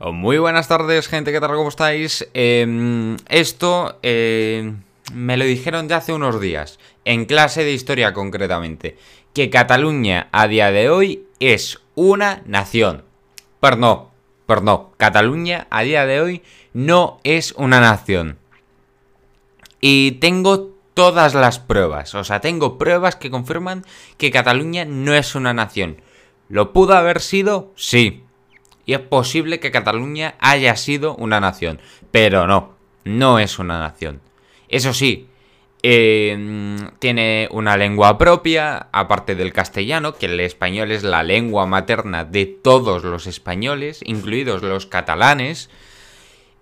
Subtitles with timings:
[0.00, 1.54] Muy buenas tardes, gente, ¿qué tal?
[1.54, 2.28] ¿Cómo estáis?
[2.34, 4.74] Em, esto eh,
[5.12, 8.98] me lo dijeron ya hace unos días, en clase de historia concretamente,
[9.32, 13.04] que Cataluña a día de hoy es una nación.
[13.60, 14.10] Pero no,
[14.46, 16.42] pero no, Cataluña a día de hoy
[16.72, 18.38] no es una nación.
[19.80, 23.84] Y tengo todas las pruebas, o sea, tengo pruebas que confirman
[24.18, 26.02] que Cataluña no es una nación.
[26.48, 27.72] ¿Lo pudo haber sido?
[27.76, 28.23] Sí,
[28.86, 31.80] y es posible que Cataluña haya sido una nación,
[32.10, 34.20] pero no, no es una nación.
[34.68, 35.28] Eso sí,
[35.86, 42.24] eh, tiene una lengua propia, aparte del castellano, que el español es la lengua materna
[42.24, 45.68] de todos los españoles, incluidos los catalanes.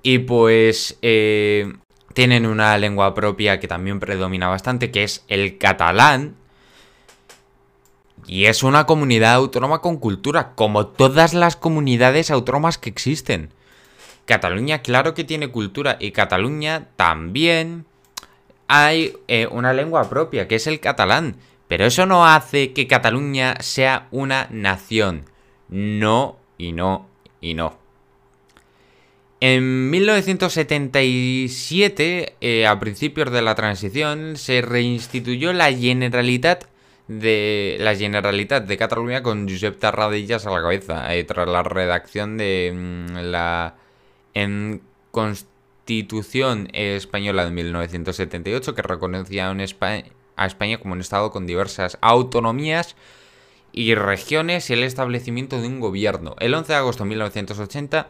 [0.03, 1.73] Y pues eh,
[2.15, 6.35] tienen una lengua propia que también predomina bastante, que es el catalán,
[8.27, 13.51] y es una comunidad autónoma con cultura, como todas las comunidades autónomas que existen.
[14.25, 17.85] Cataluña, claro que tiene cultura, y Cataluña también
[18.69, 21.37] hay eh, una lengua propia, que es el catalán.
[21.69, 25.25] Pero eso no hace que Cataluña sea una nación.
[25.69, 27.07] No, y no,
[27.41, 27.79] y no.
[29.41, 36.72] En 1977, eh, a principios de la transición, se reinstituyó la Generalitat
[37.09, 42.39] de la Generalitat de Cataluña con Josep Tarradellas a la cabeza, eh, tras la redacción
[42.39, 43.77] de mm, la
[44.35, 52.97] en Constitución Española de 1978, que reconocía a España como un Estado con diversas autonomías
[53.73, 56.37] y regiones y el establecimiento de un gobierno.
[56.39, 58.09] El 11 de agosto de 1980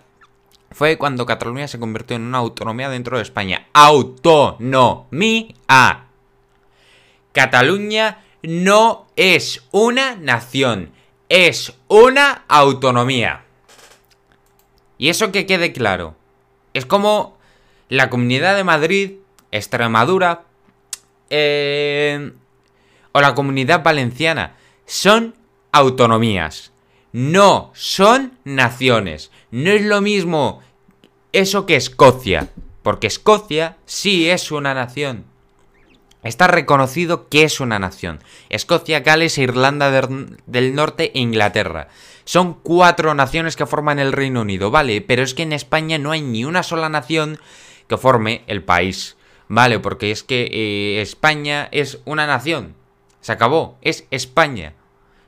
[0.70, 3.67] fue cuando Cataluña se convirtió en una autonomía dentro de España.
[3.73, 5.55] Autonomía.
[7.33, 10.93] Cataluña no es una nación,
[11.29, 13.45] es una autonomía.
[14.98, 16.15] Y eso que quede claro.
[16.75, 17.39] Es como
[17.89, 19.13] la Comunidad de Madrid,
[19.51, 20.45] Extremadura
[21.31, 22.33] eh,
[23.13, 24.57] o la Comunidad Valenciana.
[24.86, 25.35] Son
[25.73, 26.73] autonomías.
[27.13, 29.30] No son naciones.
[29.51, 30.63] No es lo mismo
[31.33, 32.48] eso que Escocia.
[32.83, 35.24] Porque Escocia sí es una nación.
[36.23, 38.21] Está reconocido que es una nación.
[38.49, 41.89] Escocia, Gales, Irlanda del Norte e Inglaterra.
[42.25, 45.01] Son cuatro naciones que forman el Reino Unido, ¿vale?
[45.01, 47.41] Pero es que en España no hay ni una sola nación
[47.89, 49.17] que forme el país,
[49.49, 49.81] ¿vale?
[49.81, 52.77] Porque es que eh, España es una nación.
[53.21, 54.75] Se acabó, es España.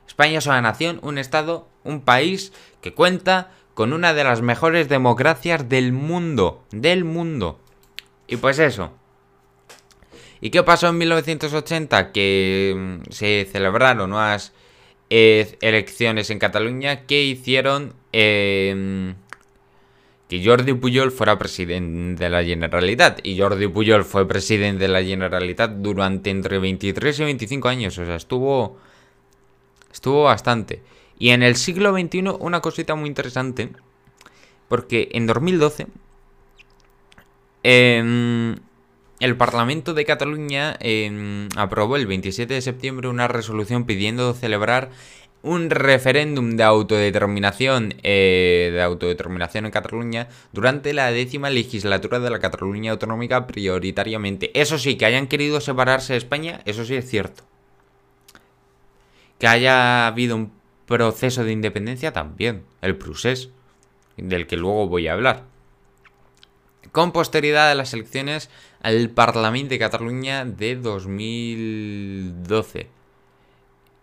[0.07, 4.87] España es una nación, un estado, un país que cuenta con una de las mejores
[4.87, 6.63] democracias del mundo.
[6.71, 7.59] Del mundo.
[8.27, 8.93] Y pues eso.
[10.41, 12.11] ¿Y qué pasó en 1980?
[12.11, 14.53] Que mm, se celebraron nuevas
[15.09, 19.15] eh, elecciones en Cataluña que hicieron em,
[20.27, 23.19] que Jordi Pujol fuera presidente de la Generalitat.
[23.23, 27.97] Y Jordi Pujol fue presidente de la Generalitat durante entre 23 y 25 años.
[27.97, 28.77] O sea, estuvo.
[29.91, 30.81] Estuvo bastante.
[31.17, 33.69] Y en el siglo XXI, una cosita muy interesante.
[34.67, 35.87] Porque en 2012.
[37.63, 38.55] Eh, em,
[39.19, 44.89] el Parlamento de Cataluña em, aprobó el 27 de septiembre una resolución pidiendo celebrar
[45.41, 52.39] un referéndum de autodeterminación eh, de autodeterminación en Cataluña durante la décima legislatura de la
[52.39, 54.51] Cataluña autonómica prioritariamente.
[54.59, 57.43] Eso sí, que hayan querido separarse de España, eso sí es cierto.
[59.37, 60.51] Que haya habido un
[60.87, 63.49] proceso de independencia también, el procés,
[64.17, 65.54] del que luego voy a hablar.
[66.95, 68.49] Con posteridad de las elecciones
[68.81, 72.87] al Parlamento de Cataluña de 2012.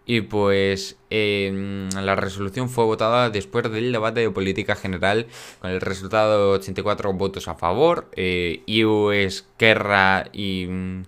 [0.05, 5.27] Y pues em, la resolución fue votada después del debate de política general
[5.63, 11.05] con el resultado de 84 votos a favor, eh, IU Esquerra y mm,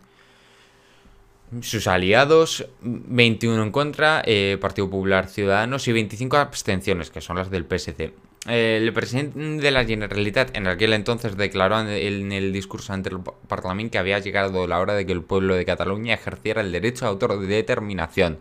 [1.60, 7.50] sus aliados, 21 en contra, eh, Partido Popular Ciudadanos y 25 abstenciones, que son las
[7.50, 8.14] del PSC.
[8.46, 13.92] El presidente de la Generalitat en aquel entonces declaró en el discurso ante el Parlamento
[13.92, 17.08] que había llegado la hora de que el pueblo de Cataluña ejerciera el derecho a
[17.08, 18.38] autodeterminación.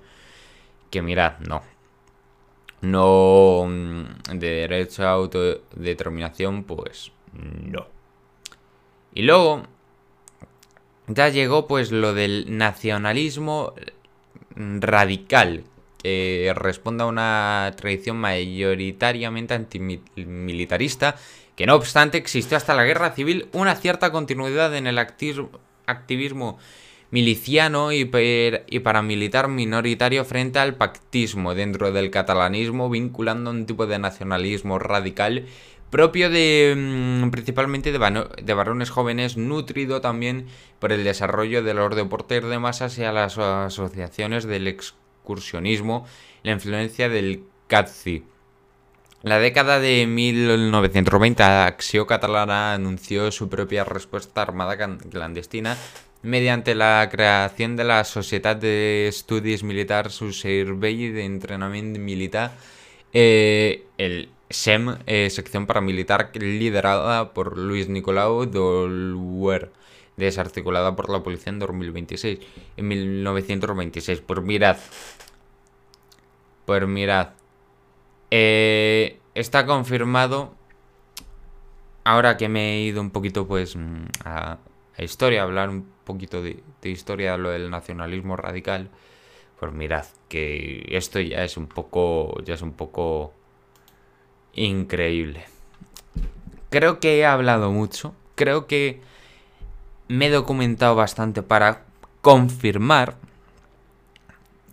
[0.89, 1.63] Que mirad, no.
[2.81, 7.87] No mm, de derecho a autodeterminación, pues no.
[9.13, 9.63] Y luego
[11.07, 13.73] ya llegó pues lo del nacionalismo
[14.55, 15.63] radical,
[16.03, 21.15] eh, responda a una tradición mayoritariamente antimilitarista,
[21.55, 26.57] que no obstante existió hasta la guerra civil una cierta continuidad en el activismo
[27.11, 34.79] miliciano y, paramilitar minoritario frente al pactismo dentro del catalanismo, vinculando un tipo de nacionalismo
[34.79, 35.45] radical
[35.91, 40.47] propio de mm, principalmente de, varones jóvenes, nutrido también
[40.79, 44.67] por el desarrollo de los deportes de masas y a las asociaciones del
[45.23, 46.05] excursionismo,
[46.43, 48.25] la influencia del CATCI.
[49.23, 55.77] La década de 1920, Acció Catalana anunció su propia respuesta armada clandestina
[56.23, 62.51] mediante la creación de la Sociedad de Estudios Militar su Servei de Entrenamiento Militar,
[63.13, 69.71] eh, el SEM, eh, sección paramilitar liderada por Luis Nicolau Dolwer,
[70.17, 72.39] desarticulada por la policía en 2026,
[72.77, 74.21] en 1926.
[74.21, 74.77] Pues mirad,
[76.65, 77.29] pues mirad,
[78.31, 80.53] eh, está confirmado.
[82.03, 84.57] Ahora que me he ido un poquito pues mm, a,
[84.97, 88.89] historia, a hablar un poquito de, historia, lo del nacionalismo radical,
[89.59, 93.33] pues mirad que esto ya es un poco, ya es un poco
[94.53, 95.45] increíble.
[96.69, 98.99] Creo que he hablado mucho, creo que
[100.07, 101.83] me he documentado bastante para
[102.21, 103.15] confirmar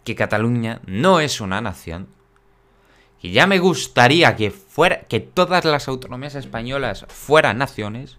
[0.05, 2.09] que Cataluña no es una nación,
[3.23, 8.17] y ya me gustaría que fuera que todas las autonomías españolas fueran naciones,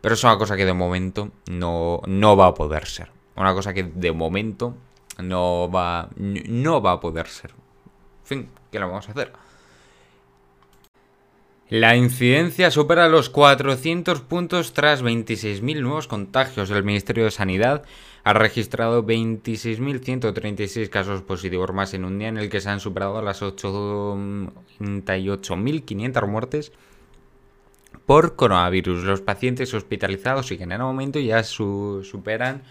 [0.00, 3.10] pero es una cosa que de momento no, no va a poder ser.
[3.34, 4.76] Una cosa que de momento
[5.18, 7.50] no va, no va a poder ser.
[7.50, 9.32] En fin, ¿qué lo vamos a hacer?
[11.68, 16.70] La incidencia supera los 400 puntos tras 26.000 nuevos contagios.
[16.70, 17.82] El Ministerio de Sanidad
[18.22, 23.20] ha registrado 26.136 casos positivos más en un día en el que se han superado
[23.20, 26.70] las 88.500 muertes
[28.06, 29.02] por coronavirus.
[29.02, 32.62] Los pacientes hospitalizados siguen en aumento y ya superan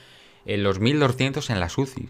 [0.45, 2.07] eh, los 1.200 en la UCI.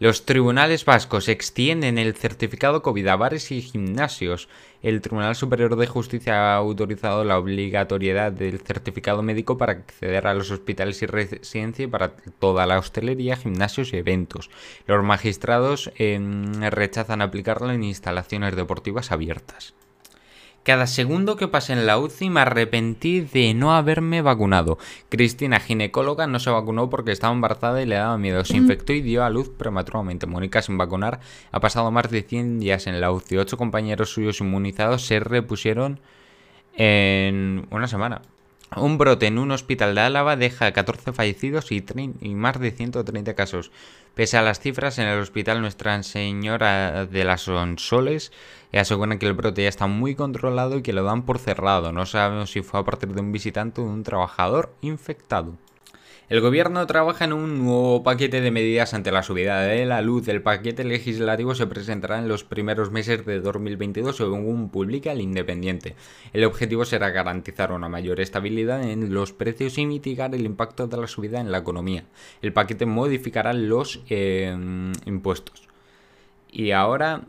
[0.00, 4.48] Los tribunales vascos extienden el certificado COVID a bares y gimnasios.
[4.80, 10.32] El Tribunal Superior de Justicia ha autorizado la obligatoriedad del certificado médico para acceder a
[10.32, 14.48] los hospitales y residencia y para toda la hostelería, gimnasios y eventos.
[14.86, 19.74] Los magistrados em, rechazan aplicarlo en instalaciones deportivas abiertas.
[20.62, 24.76] Cada segundo que pasé en la UCI me arrepentí de no haberme vacunado.
[25.08, 28.44] Cristina, ginecóloga, no se vacunó porque estaba embarazada y le daba miedo.
[28.44, 30.26] Se infectó y dio a luz prematuramente.
[30.26, 31.20] Mónica, sin vacunar,
[31.50, 33.38] ha pasado más de 100 días en la UCI.
[33.38, 35.98] Ocho compañeros suyos inmunizados se repusieron
[36.74, 38.20] en una semana.
[38.76, 41.84] Un brote en un hospital de Álava deja 14 fallecidos y,
[42.20, 43.72] y, más de 130 casos.
[44.14, 48.30] Pese a las cifras, en el hospital Nuestra Señora de las Sonsoles
[48.72, 51.90] aseguran que el brote ya está muy controlado y que lo dan por cerrado.
[51.90, 55.56] No sabemos si fue a partir de un visitante o de un trabajador infectado.
[56.30, 60.28] El gobierno trabaja en un nuevo paquete de medidas ante la subida de la luz.
[60.28, 65.96] El paquete legislativo se presentará en los primeros meses de 2022 según publica el Independiente.
[66.32, 70.98] El objetivo será garantizar una mayor estabilidad en los precios y mitigar el impacto de
[70.98, 72.04] la subida en la economía.
[72.42, 74.56] El paquete modificará los eh,
[75.06, 75.66] impuestos.
[76.52, 77.22] Y ahora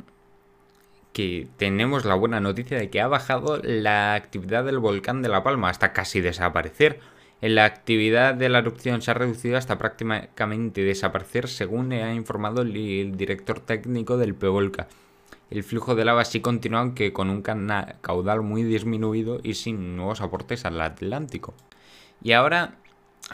[1.11, 5.41] que tenemos la buena noticia de que ha bajado la actividad del volcán de La
[5.41, 6.99] Palma hasta casi desaparecer
[7.41, 13.17] la actividad de la erupción se ha reducido hasta prácticamente desaparecer, según ha informado el
[13.17, 14.87] director técnico del Pevolca.
[15.49, 20.21] El flujo de lava sí continúa, aunque con un caudal muy disminuido y sin nuevos
[20.21, 21.53] aportes al Atlántico.
[22.23, 22.75] Y ahora,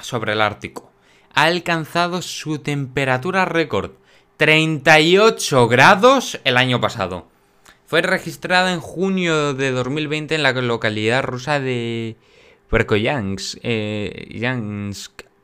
[0.02, 0.92] sobre el Ártico.
[1.34, 3.92] Ha alcanzado su temperatura récord,
[4.38, 7.28] 38 grados el año pasado.
[7.86, 12.18] Fue registrada en junio de 2020 en la localidad rusa de
[12.72, 14.28] Verkhoyansk, eh,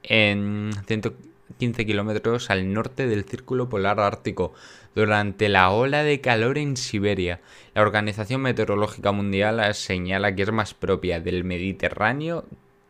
[0.04, 4.54] en 115 kilómetros al norte del Círculo Polar Ártico,
[4.96, 7.40] durante la ola de calor en Siberia.
[7.74, 12.46] La Organización Meteorológica Mundial señala que es más propia del Mediterráneo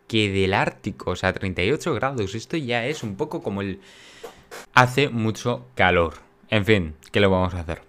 [0.07, 2.35] que del Ártico, o sea, 38 grados.
[2.35, 3.79] Esto ya es un poco como el...
[4.73, 6.15] Hace mucho calor.
[6.49, 7.81] En fin, ¿qué le vamos a hacer?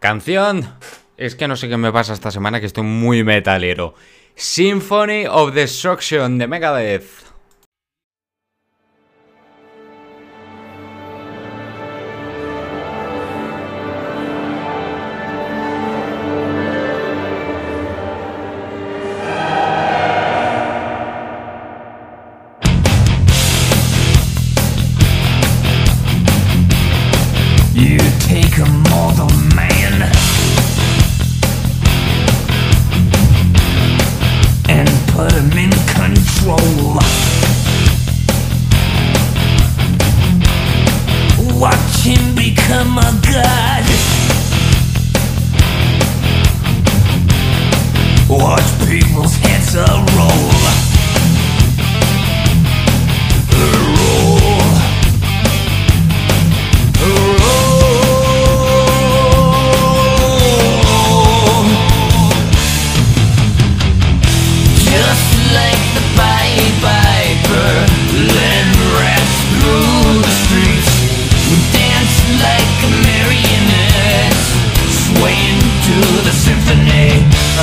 [0.00, 0.74] Canción.
[1.16, 3.94] Es que no sé qué me pasa esta semana que estoy muy metalero.
[4.36, 7.31] Symphony of Destruction de Megadeth.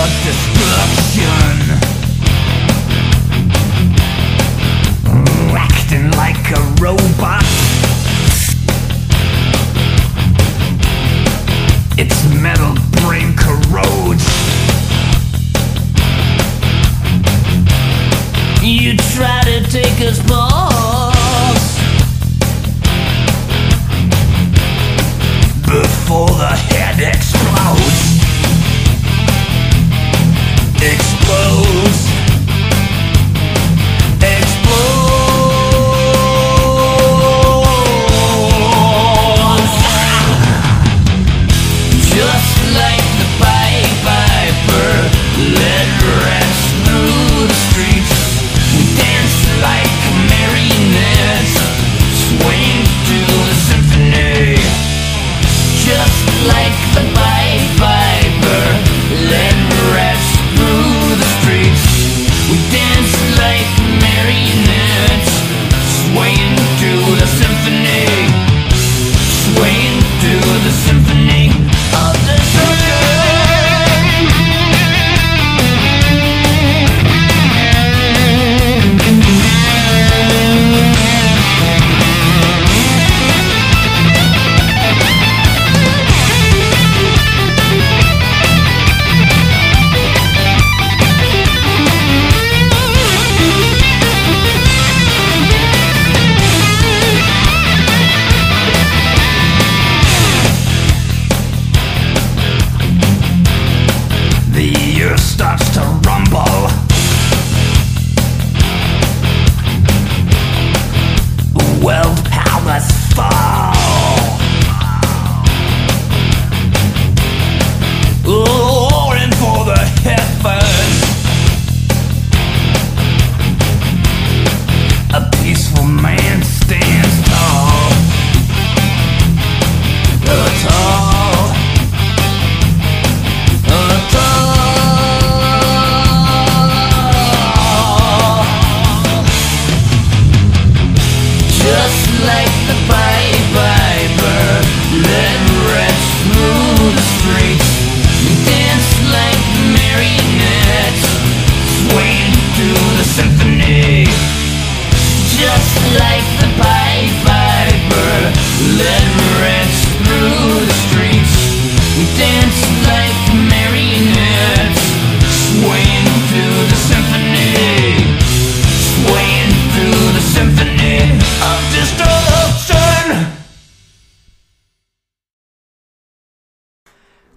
[0.01, 1.88] Of destruction.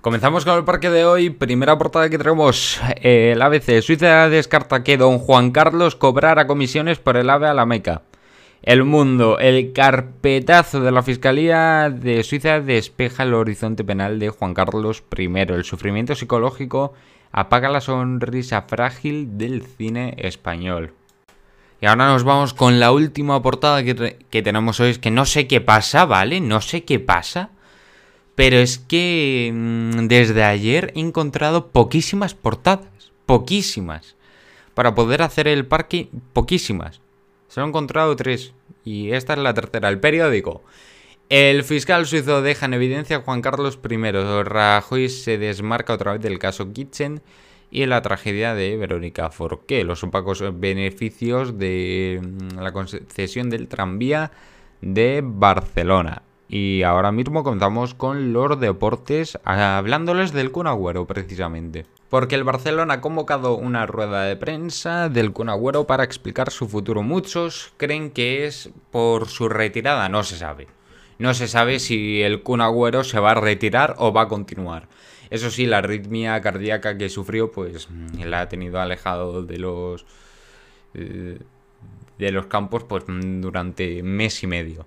[0.02, 1.30] Comenzamos con el parque de hoy.
[1.30, 2.80] Primera portada que traemos.
[2.97, 3.80] eh, el ABC.
[3.82, 8.02] Suiza descarta que don Juan Carlos cobrara comisiones por el AVE a la Meca.
[8.64, 9.38] El mundo.
[9.38, 15.30] El carpetazo de la Fiscalía de Suiza despeja el horizonte penal de Juan Carlos I.
[15.37, 16.94] El sufrimiento psicológico
[17.30, 20.94] apaga la sonrisa frágil del cine español.
[21.80, 24.90] Y ahora nos vamos con la última portada que, que tenemos hoy.
[24.90, 26.40] Es que no sé qué pasa, ¿vale?
[26.40, 27.50] No sé qué pasa.
[28.35, 33.12] Pero es que mm, desde ayer he encontrado poquísimas portadas.
[33.27, 34.17] Poquísimas.
[34.75, 37.01] Para poder hacer el parque, poquísimas.
[37.49, 38.55] Solo he encontrado tres.
[38.85, 39.89] Y esta es la tercera.
[39.89, 40.62] El periódico.
[41.29, 44.43] El fiscal suizo deja en evidencia a Juan Carlos I.
[44.43, 47.23] Rajoy se desmarca otra vez del caso Kitchen
[47.71, 49.85] y la tragedia de Verónica Forqué.
[49.85, 54.31] Los opacos beneficios de mm, la concesión del tranvía
[54.81, 56.23] de Barcelona.
[56.52, 61.87] Y ahora mismo comenzamos con los deportes, hablándoles del Kun Agüero precisamente.
[62.11, 66.68] Porque el Barcelona ha convocado una rueda de prensa del Kun Agüero para explicar su
[66.68, 67.02] futuro.
[67.02, 70.68] Muchos creen que es por su retirada, no se sabe.
[71.18, 74.88] No se sabe si el Kun Agüero se va a retirar o va a continuar.
[75.30, 77.88] Eso sí, la arritmia cardíaca que sufrió, pues
[78.23, 80.04] la ha tenido alejado de los
[80.92, 81.38] eh,
[82.18, 84.85] de los campos pues durante mes y medio.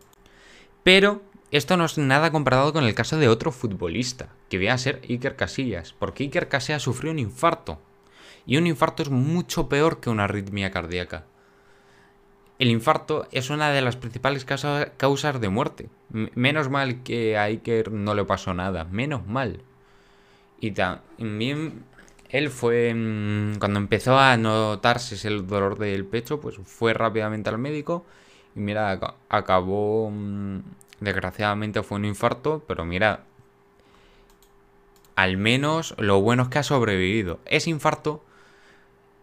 [0.84, 4.78] Pero esto no es nada comparado con el caso de otro futbolista, que viene a
[4.78, 7.80] ser Iker Casillas, porque Iker Casillas sufrió un infarto.
[8.46, 11.26] Y un infarto es mucho peor que una arritmia cardíaca.
[12.60, 15.90] El infarto es una de las principales causa- causas de muerte.
[16.10, 18.86] Menos mal que a Iker no le pasó nada.
[18.86, 19.62] Menos mal.
[20.62, 21.84] Y también
[22.30, 27.58] él fue, mm, cuando empezó a notarse el dolor del pecho, pues fue rápidamente al
[27.58, 28.06] médico.
[28.56, 30.60] Y mira, aca- acabó, mm,
[31.00, 33.26] desgraciadamente fue un infarto, pero mira,
[35.16, 37.40] al menos lo bueno es que ha sobrevivido.
[37.46, 38.24] Ese infarto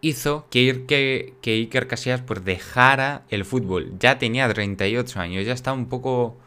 [0.01, 3.93] hizo que, Ir- que, que Iker Casillas pues dejara el fútbol.
[3.99, 6.37] Ya tenía 38 años, ya estaba un poco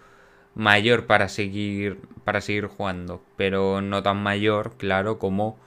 [0.55, 5.59] mayor para seguir, para seguir jugando, pero no tan mayor, claro, como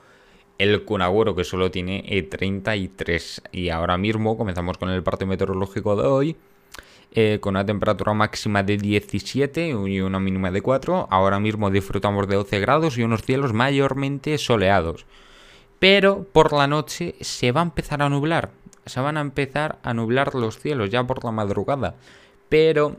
[0.59, 3.43] el Kun Agüero, que solo tiene eh, 33.
[3.51, 6.37] Y ahora mismo comenzamos con el parte meteorológico de hoy.
[7.11, 11.07] Eh, con una temperatura máxima de 17 y una mínima de 4.
[11.09, 15.05] Ahora mismo disfrutamos de 12 grados y unos cielos mayormente soleados.
[15.79, 18.51] Pero por la noche se va a empezar a nublar.
[18.85, 21.95] Se van a empezar a nublar los cielos ya por la madrugada.
[22.47, 22.97] Pero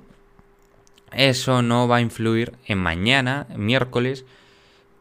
[1.12, 4.24] eso no va a influir en mañana, miércoles,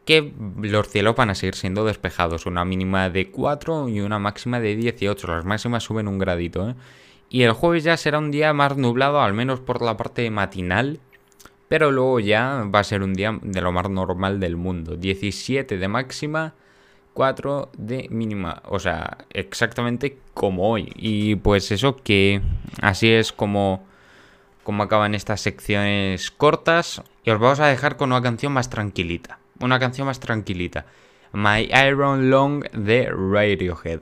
[0.04, 2.46] que los cielos van a seguir siendo despejados.
[2.46, 5.26] Una mínima de 4 y una máxima de 18.
[5.26, 6.70] Las máximas suben un gradito.
[6.70, 6.74] ¿eh?
[7.30, 10.98] Y el jueves ya será un día más nublado, al menos por la parte matinal.
[11.68, 14.96] Pero luego ya va a ser un día de lo más normal del mundo.
[14.96, 16.54] 17 de máxima,
[17.14, 18.60] 4 de mínima.
[18.64, 20.92] O sea, exactamente como hoy.
[20.96, 22.42] Y pues eso que
[22.82, 23.86] así es como,
[24.64, 27.00] como acaban estas secciones cortas.
[27.22, 29.38] Y os vamos a dejar con una canción más tranquilita.
[29.60, 30.86] Una canción más tranquilita.
[31.32, 34.00] My Iron Long de Radiohead.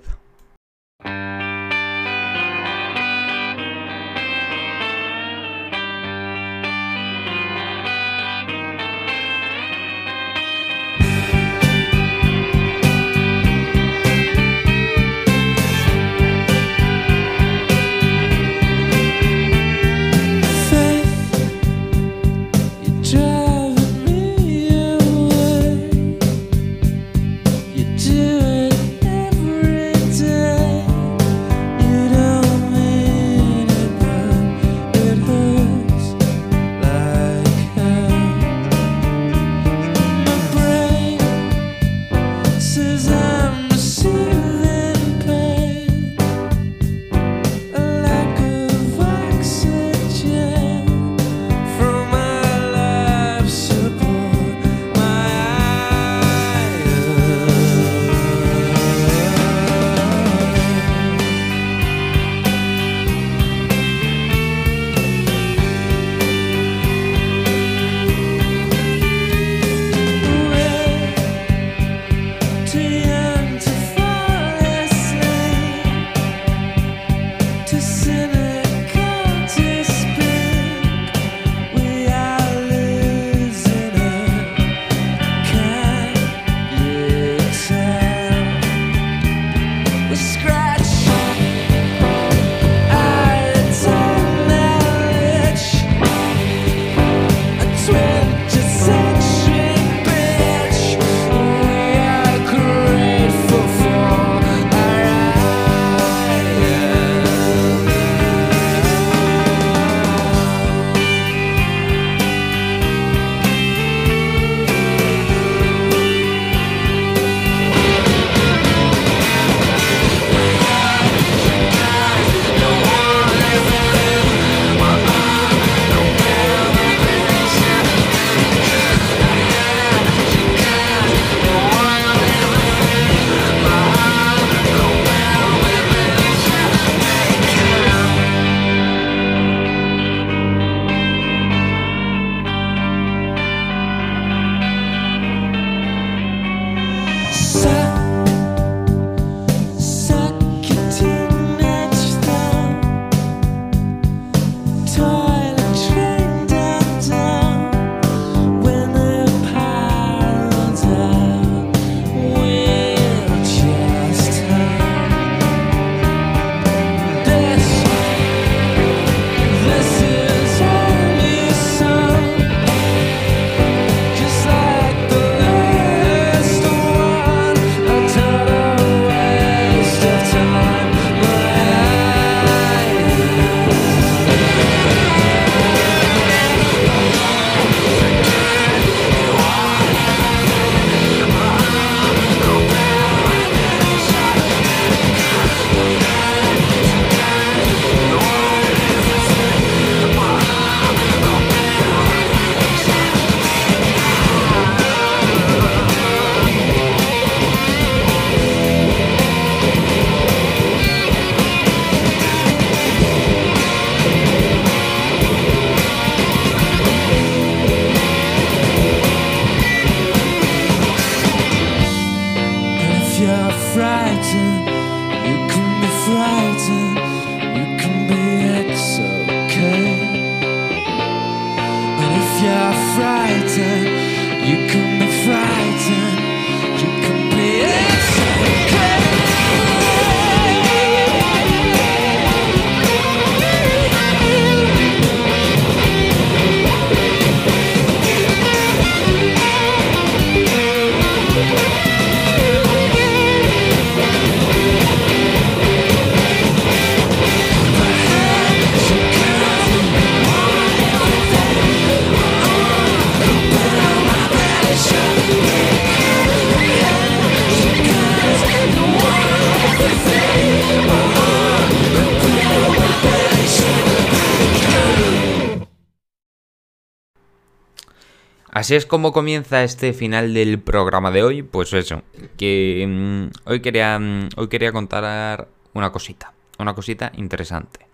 [278.69, 281.43] Así es como comienza este final del programa de hoy.
[281.43, 282.03] Pues eso,
[282.37, 287.87] que mm, hoy, quería, mm, hoy quería contar una cosita, una cosita interesante.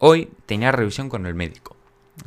[0.00, 1.76] Hoy tenía revisión con el médico.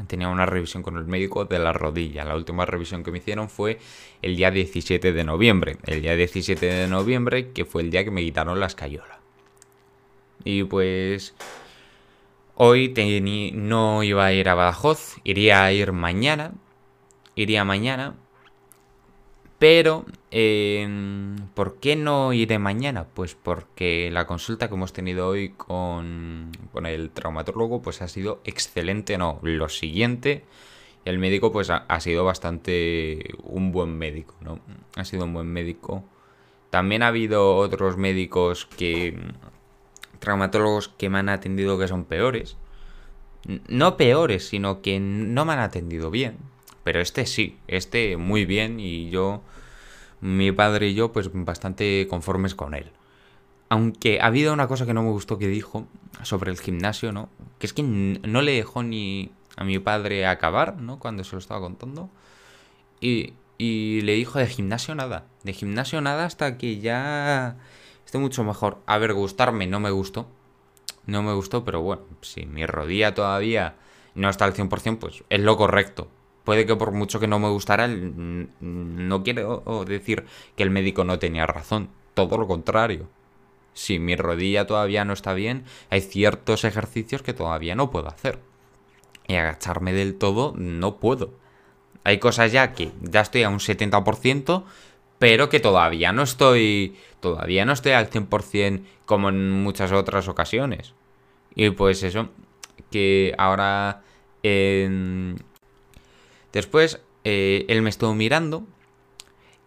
[0.07, 2.23] Tenía una revisión con el médico de la rodilla.
[2.23, 3.79] La última revisión que me hicieron fue
[4.21, 5.75] el día 17 de noviembre.
[5.85, 9.19] El día 17 de noviembre, que fue el día que me quitaron la escayola.
[10.45, 11.35] Y pues
[12.55, 12.93] hoy
[13.53, 16.53] no iba a ir a Badajoz, iría a ir mañana.
[17.35, 18.15] Iría mañana.
[19.59, 20.85] Pero, eh,
[21.53, 23.05] ¿por qué no iré mañana?
[23.13, 26.51] Pues porque la consulta que hemos tenido hoy con,
[26.83, 30.43] el traumatólogo pues ha sido excelente, no, lo siguiente.
[31.05, 34.59] El médico pues ha, ha sido bastante un buen médico, ¿no?
[34.95, 36.03] Ha sido un buen médico.
[36.69, 39.17] También ha habido otros médicos que...
[40.19, 42.57] traumatólogos que me han atendido que son peores.
[43.67, 46.37] No peores, sino que no me han atendido bien.
[46.83, 49.41] Pero este sí, este muy bien y yo,
[50.21, 52.91] mi padre y yo, pues bastante conformes con él.
[53.69, 55.87] Aunque ha habido una cosa que no me gustó que dijo
[56.23, 57.29] sobre el gimnasio, ¿no?
[57.59, 60.99] Que es que no le dejó ni a mi padre acabar, ¿no?
[60.99, 62.09] Cuando se lo estaba contando.
[62.99, 65.25] Y, y le dijo de gimnasio nada.
[65.43, 67.57] De gimnasio nada hasta que ya
[68.05, 68.79] esté mucho mejor.
[68.85, 70.27] A ver, gustarme no me gustó.
[71.05, 73.75] No me gustó, pero bueno, si mi rodilla todavía
[74.15, 76.07] no está al 100%, pues es lo correcto.
[76.43, 80.25] Puede que por mucho que no me gustara, no quiero decir
[80.55, 81.89] que el médico no tenía razón.
[82.13, 83.07] Todo lo contrario.
[83.73, 88.39] Si mi rodilla todavía no está bien, hay ciertos ejercicios que todavía no puedo hacer.
[89.27, 91.31] Y agacharme del todo no puedo.
[92.03, 94.63] Hay cosas ya que ya estoy a un 70%,
[95.17, 100.93] pero que todavía no estoy todavía no estoy al 100% como en muchas otras ocasiones.
[101.55, 102.27] Y pues eso,
[102.91, 104.01] que ahora
[106.53, 108.63] después eh, él me estuvo mirando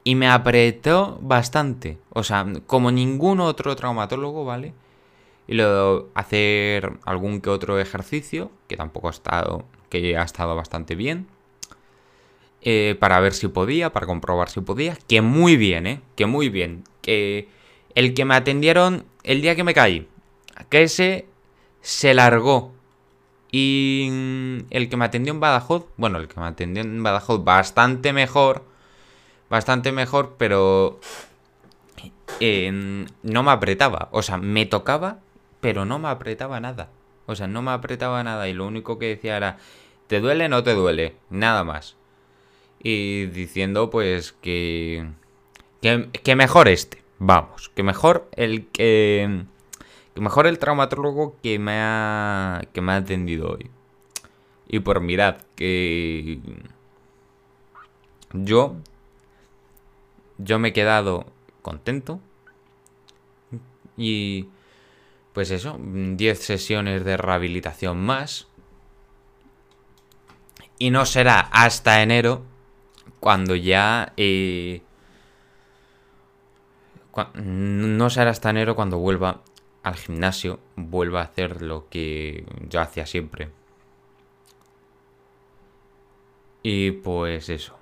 [0.05, 4.73] y me apretó bastante, o sea, como ningún otro traumatólogo, ¿vale?
[5.47, 10.95] Y luego hacer algún que otro ejercicio, que tampoco ha estado, que ha estado bastante
[10.95, 11.27] bien
[12.63, 14.97] eh, para ver si podía, para comprobar si podía.
[15.07, 16.01] Que muy bien, ¿eh?
[16.17, 16.83] Que muy bien.
[17.01, 17.49] Que
[17.95, 20.09] el que me atendieron el día que me caí,
[20.69, 21.27] que ese
[21.81, 22.75] se largó.
[23.51, 24.09] Y
[24.71, 28.65] el que me atendió en Badajoz, bueno, el que me atendió en Badajoz bastante mejor,
[29.49, 31.01] bastante mejor, pero
[32.41, 34.09] eh, no me apretaba.
[34.13, 35.21] O sea, me tocaba,
[35.61, 36.91] pero no me apretaba nada.
[37.27, 39.59] O sea, no me apretaba nada y lo único que decía era,
[40.07, 40.49] ¿te duele?
[40.49, 41.97] No te duele, nada más
[42.89, 45.09] y diciendo pues que,
[45.81, 49.45] que que mejor este vamos que mejor el que
[50.17, 53.71] mejor el traumatólogo que me ha que me ha atendido hoy.
[54.69, 56.41] Y por mirad que
[58.33, 58.77] yo
[60.39, 61.27] yo me he quedado
[61.63, 62.21] contento.
[63.97, 64.49] Y
[65.33, 68.49] pues eso 10 sesiones de rehabilitación más.
[70.79, 72.43] Y no será hasta enero
[73.21, 74.13] cuando ya...
[74.17, 74.83] eh,
[77.35, 79.41] no será hasta enero cuando vuelva
[79.87, 83.53] al gimnasio, vuelva a hacer lo que yo hacía siempre.
[86.65, 87.79] Y pues eso.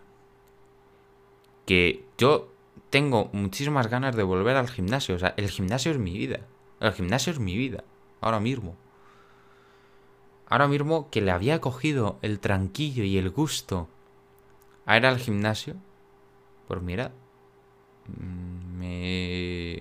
[1.64, 2.52] Que yo
[2.90, 5.14] tengo muchísimas ganas de volver al gimnasio.
[5.14, 6.40] O sea, el gimnasio es mi vida.
[6.78, 7.84] El gimnasio es mi vida.
[8.20, 8.76] Ahora mismo.
[10.46, 13.88] Ahora mismo que le había cogido el tranquillo y el gusto
[14.84, 15.76] a ir al gimnasio,
[16.68, 17.12] pues mira,
[18.08, 19.80] mm, me...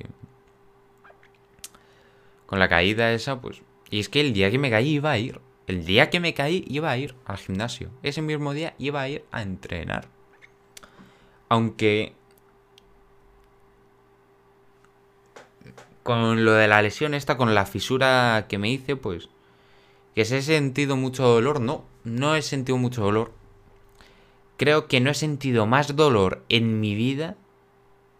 [2.53, 3.63] Con la caída esa, pues...
[3.89, 5.41] Y es que el día que me caí iba a ir.
[5.65, 7.89] El día que me caí iba a ir al gimnasio.
[8.03, 10.07] Ese mismo día iba a ir a entrenar.
[11.49, 12.13] Aunque...
[16.03, 19.29] Con lo de la lesión esta, con la fisura que me hice, pues...
[20.13, 21.85] Que si he sentido mucho dolor, no.
[22.03, 23.31] No he sentido mucho dolor
[24.57, 27.35] creo que no he sentido más dolor en mi vida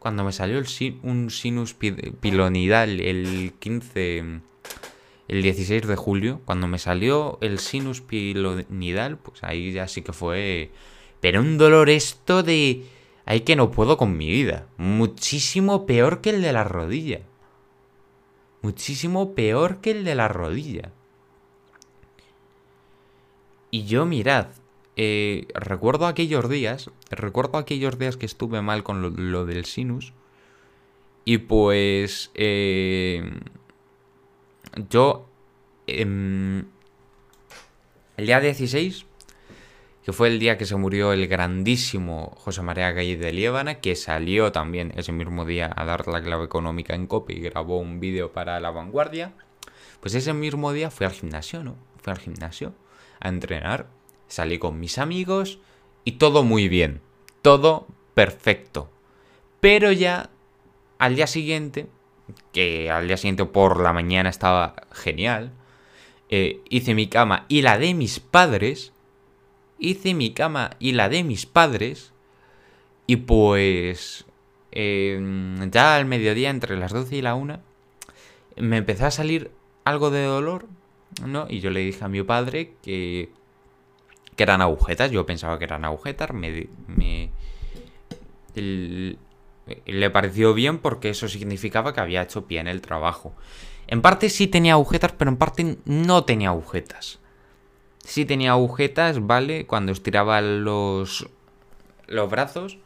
[0.03, 0.67] cuando me salió el
[1.01, 4.41] un sinus pi- pilonidal el 15,
[5.29, 6.41] el 16 de julio.
[6.43, 10.71] Cuando me salió el sinus pilonidal, pues ahí ya sí que fue...
[11.21, 12.83] Pero un dolor esto de...
[13.25, 14.67] Ahí que no puedo con mi vida.
[14.75, 17.21] Muchísimo peor que el de la rodilla.
[18.61, 20.91] Muchísimo peor que el de la rodilla.
[23.71, 24.47] Y yo mirad,
[24.95, 30.13] eh, recuerdo aquellos días, recuerdo aquellos días que estuve mal con lo, del sinus.
[31.25, 33.39] Y pues eh,
[34.89, 35.29] yo
[35.87, 36.65] em,
[38.17, 39.05] el día 16
[40.03, 43.95] que fue el día que se murió el grandísimo José María Gallí de Liébana, que
[43.95, 48.01] salió también ese mismo día a dar la clave económica en COPE y grabó un
[48.01, 49.31] vídeo para La Vanguardia.
[50.01, 51.77] Pues ese mismo día fui al gimnasio, ¿no?
[52.01, 52.73] Fui al gimnasio
[53.21, 53.87] a entrenar,
[54.33, 55.59] salí con mis amigos
[56.05, 57.01] y todo muy bien,
[57.43, 58.89] todo perfecto.
[59.59, 60.31] Pero ya
[60.97, 61.87] al día siguiente,
[62.51, 65.51] que al día siguiente por la mañana estaba genial,
[66.29, 68.91] eh, hice mi cama y la de mis padres,
[69.77, 72.11] hice mi cama y la de mis padres,
[73.05, 74.25] y pues
[74.71, 75.21] eh,
[75.69, 77.59] ya al mediodía, entre las 12 y la 1,
[78.57, 79.51] me empezó a salir
[79.83, 80.65] algo de dolor,
[81.23, 81.45] ¿no?
[81.49, 83.29] Y yo le dije a mi padre que,
[84.35, 87.29] que eran agujetas, yo pensaba que eran agujetas, me, me-
[88.55, 93.33] le pareció bien porque eso significaba que había hecho bien el trabajo.
[93.87, 97.19] En parte sí tenía agujetas, pero en parte no tenía agujetas.
[98.03, 99.65] Sí tenía agujetas, ¿vale?
[99.65, 101.27] Cuando estiraba los,
[102.07, 102.77] los brazos,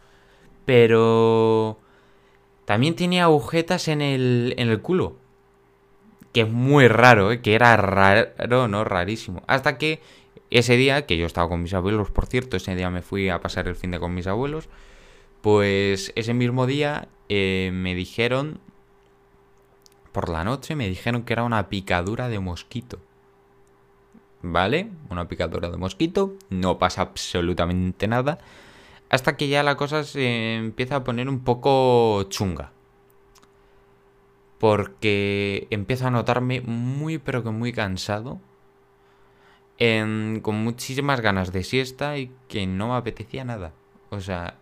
[0.65, 1.79] pero
[2.65, 5.17] también tenía agujetas en el, en el culo.
[6.33, 7.41] Que es muy raro, ¿eh?
[7.41, 9.41] Que era raro, no rarísimo.
[9.47, 10.01] Hasta que
[10.49, 13.41] ese día, que yo estaba con mis abuelos, por cierto, ese día me fui a
[13.41, 14.69] pasar el fin de con mis abuelos,
[15.41, 18.59] pues ese mismo día eh, me dijeron,
[20.11, 22.99] por la noche, me dijeron que era una picadura de mosquito.
[24.41, 24.89] ¿Vale?
[25.09, 28.39] Una picadura de mosquito, no pasa absolutamente nada.
[29.09, 32.71] Hasta que ya la cosa se empieza a poner un poco chunga.
[34.57, 38.39] Porque empiezo a notarme muy pero que muy cansado.
[39.79, 43.73] Em, con muchísimas ganas de siesta y que no me apetecía nada.
[44.09, 44.55] O sea,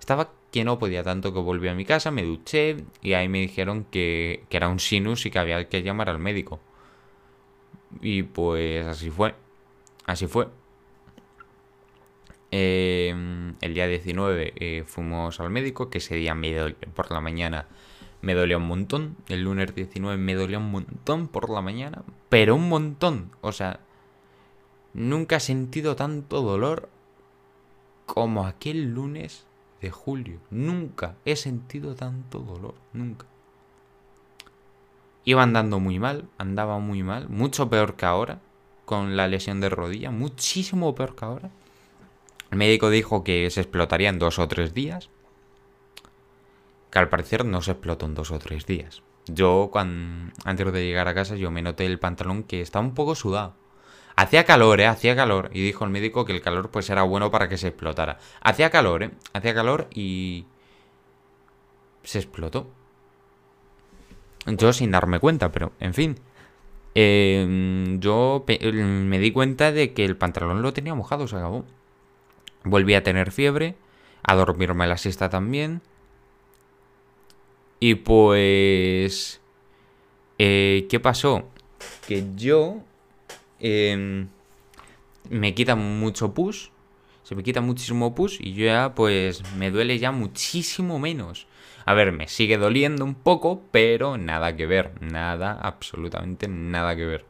[0.00, 3.40] estaba que no podía tanto que volví a mi casa, me duché y ahí me
[3.40, 6.60] dijeron que, que era un sinus y que había que llamar al médico.
[8.00, 9.34] Y pues así fue.
[10.06, 10.48] Así fue.
[12.50, 13.14] Eh,
[13.60, 17.66] el día 19 eh, fuimos al médico, que ese día me dol- por la mañana
[18.22, 19.16] me dolía un montón.
[19.28, 23.32] El lunes 19 me dolía un montón por la mañana, pero un montón.
[23.40, 23.80] O sea,
[24.94, 26.88] nunca he sentido tanto dolor
[28.06, 29.46] como aquel lunes
[29.80, 30.40] de julio.
[30.50, 33.26] Nunca he sentido tanto dolor, nunca.
[35.24, 38.40] Iba andando muy mal, andaba muy mal, mucho peor que ahora,
[38.84, 41.50] con la lesión de rodilla, muchísimo peor que ahora.
[42.50, 45.08] El médico dijo que se explotaría en dos o tres días.
[46.90, 49.02] Que al parecer no se explotó en dos o tres días.
[49.26, 52.94] Yo, cuando, antes de llegar a casa, yo me noté el pantalón que estaba un
[52.94, 53.54] poco sudado.
[54.16, 54.86] Hacía calor, ¿eh?
[54.86, 55.50] Hacía calor.
[55.52, 58.18] Y dijo el médico que el calor pues era bueno para que se explotara.
[58.40, 59.10] Hacía calor, ¿eh?
[59.32, 60.46] Hacía calor y...
[62.04, 62.68] Se explotó.
[64.46, 66.20] Yo sin darme cuenta, pero en fin.
[66.94, 71.64] Eh, yo me di cuenta de que el pantalón lo tenía mojado, se acabó.
[72.62, 73.74] Volví a tener fiebre,
[74.22, 75.80] a dormirme la siesta también.
[77.80, 79.40] Y pues...
[80.38, 81.48] eh, ¿Qué pasó?
[82.06, 82.82] Que yo...
[83.64, 84.28] em,
[85.30, 86.70] me quita mucho pus.
[87.22, 91.46] Se me quita muchísimo pus y yo ya pues me duele ya muchísimo menos.
[91.86, 94.92] A ver, me sigue doliendo un poco, pero nada que ver.
[95.00, 97.24] Nada, absolutamente nada que ver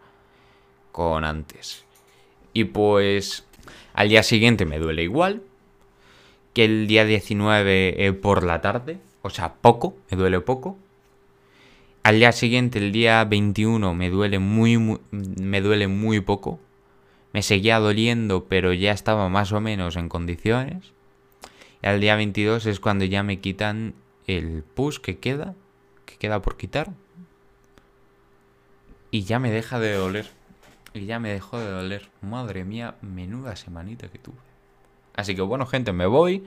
[0.92, 1.84] con antes.
[2.52, 3.46] Y pues
[3.94, 5.42] al día siguiente me duele igual
[6.52, 8.98] que el día 19 eh, por la tarde.
[9.22, 10.78] O sea, poco, me duele poco.
[12.04, 16.60] Al día siguiente, el día 21, me duele muy, me duele muy poco.
[17.32, 20.92] Me seguía doliendo, pero ya estaba más o menos en condiciones.
[21.82, 23.94] Y al día 22 es cuando ya me quitan
[24.26, 25.54] el pus que queda,
[26.04, 26.90] que queda por quitar.
[29.10, 30.30] Y ya me deja de doler.
[30.92, 32.10] Y ya me dejó de doler.
[32.20, 34.36] Madre mía, menuda semanita que tuve.
[35.16, 36.44] Así que bueno, gente, me voy.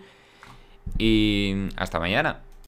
[1.00, 2.44] Y hasta mañana.